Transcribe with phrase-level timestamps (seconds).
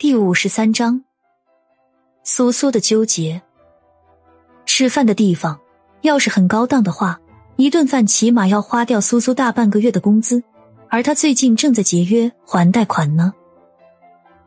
[0.00, 1.02] 第五十三章，
[2.22, 3.42] 苏苏的纠结。
[4.64, 5.58] 吃饭的地方
[6.02, 7.18] 要是很高档的话，
[7.56, 10.40] 一顿饭起码要花掉苏苏大半个月的工资，
[10.88, 13.34] 而他最近正在节约还贷款呢。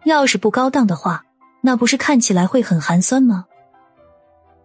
[0.05, 1.25] 要是不高档的话，
[1.59, 3.45] 那不是看起来会很寒酸吗？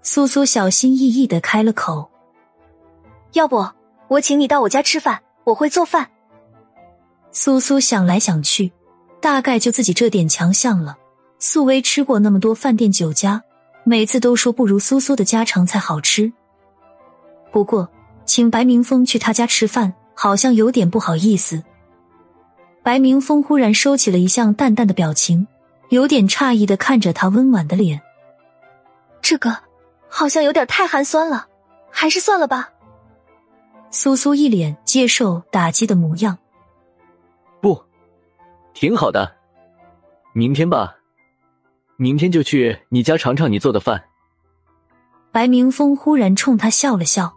[0.03, 2.09] 苏苏小心翼翼的开了口
[3.34, 3.66] ：“要不
[4.07, 6.09] 我请你到我家吃饭，我会做饭。”
[7.34, 8.73] 苏苏想来想去。
[9.20, 10.96] 大概就自己这点强项了。
[11.38, 13.43] 素薇吃过那么多饭店酒家，
[13.84, 16.32] 每次都说不如苏苏的家常菜好吃。
[17.52, 17.88] 不过，
[18.24, 21.62] 请白明峰去他家吃饭，好像有点不好意思。
[22.82, 25.46] 白明峰忽然收起了一向淡淡的表情，
[25.90, 28.00] 有点诧异的看着他温婉的脸。
[29.21, 29.57] 这个
[30.08, 31.48] 好像有点太寒酸了，
[31.90, 32.70] 还是算了吧。
[33.91, 36.38] 苏苏一脸接受打击的模样。
[38.77, 39.34] 挺好的，
[40.34, 40.98] 明天吧，
[41.97, 44.05] 明天就去你家尝尝你做的饭。
[45.32, 47.34] 白明峰忽然冲他笑了笑，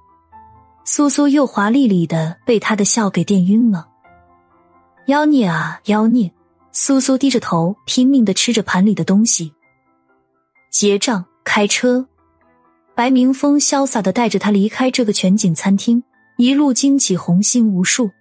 [0.84, 3.88] 苏苏又华丽丽的被他的笑给电晕了。
[5.06, 6.30] 妖孽啊妖孽！
[6.74, 9.54] 苏苏低着头，拼命的吃着盘里的东西。
[10.70, 12.06] 结账，开车。
[12.94, 16.04] 白明峰潇洒的带着他离开这个全景餐厅，
[16.36, 18.12] 一路惊起红心无数。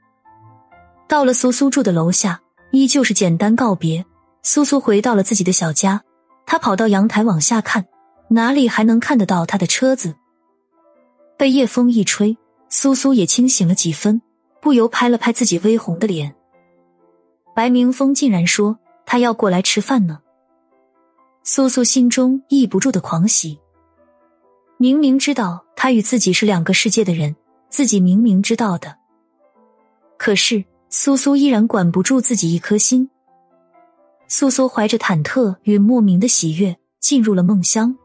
[1.08, 2.40] 到了苏苏住的楼下。
[2.70, 4.04] 依旧是简单告别，
[4.42, 6.02] 苏苏回到了自己的小家。
[6.44, 7.86] 他跑到阳台往下看，
[8.28, 10.14] 哪里还能看得到他的车子？
[11.36, 12.36] 被夜风一吹，
[12.68, 14.20] 苏苏也清醒了几分，
[14.60, 16.34] 不由拍了拍自己微红的脸。
[17.54, 20.20] 白明峰竟然说他要过来吃饭呢，
[21.42, 23.58] 苏苏心中抑不住的狂喜。
[24.78, 27.34] 明明知道他与自己是两个世界的人，
[27.68, 28.96] 自己明明知道的，
[30.16, 30.64] 可是。
[30.90, 33.10] 苏苏依然管不住自己一颗心。
[34.26, 37.96] 苏苏怀着忐忑与莫名的喜悦进入了梦乡。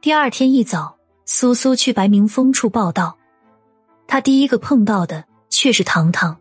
[0.00, 3.16] 第二天一早，苏苏去白明峰处报道，
[4.06, 6.36] 他第一个碰到的却是糖糖。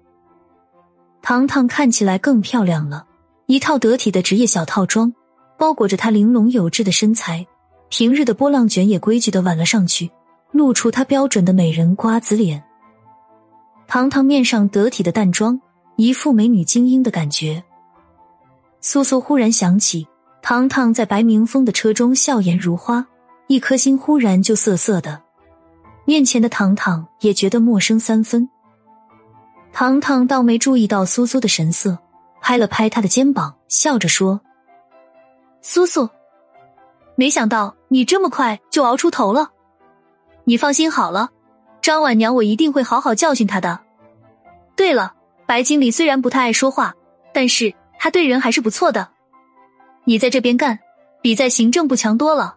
[1.22, 3.06] 糖糖看起来更漂亮了，
[3.46, 5.14] 一套得体的职业小套装
[5.58, 7.46] 包裹着她玲珑有致的身材，
[7.90, 10.12] 平日的波浪卷也规矩的挽了上去，
[10.52, 12.62] 露出她标准的美人瓜子脸。
[13.92, 15.60] 糖糖面上得体的淡妆，
[15.98, 17.62] 一副美女精英的感觉。
[18.80, 20.08] 苏苏忽然想起，
[20.42, 23.06] 糖糖在白明峰的车中笑颜如花，
[23.48, 25.22] 一颗心忽然就涩涩的。
[26.06, 28.48] 面前的糖糖也觉得陌生三分。
[29.74, 32.00] 糖糖倒没注意到苏苏的神色，
[32.40, 34.40] 拍了拍他的肩膀，笑着说
[35.62, 36.08] ：“苏苏，
[37.18, 39.50] 没想到你这么快就熬出头了。
[40.46, 41.30] 你放心好了。”
[41.82, 43.80] 张婉娘，我一定会好好教训她的。
[44.76, 45.14] 对了，
[45.46, 46.96] 白经理虽然不太爱说话，
[47.34, 49.10] 但是他对人还是不错的。
[50.06, 50.80] 你在这边干，
[51.22, 52.56] 比在行政部强多了。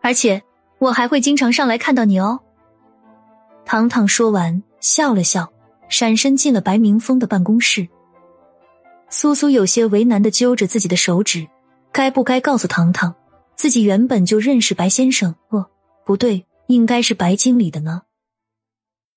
[0.00, 0.42] 而且
[0.78, 2.40] 我还会经常上来看到你哦。
[3.64, 5.52] 糖糖说完，笑了笑，
[5.88, 7.86] 闪身进了白明峰的办公室。
[9.08, 11.46] 苏苏有些为难的揪着自己的手指，
[11.92, 13.14] 该不该告诉糖糖，
[13.56, 15.34] 自己原本就认识白先生？
[15.50, 15.66] 哦，
[16.04, 18.02] 不对，应该是白经理的呢？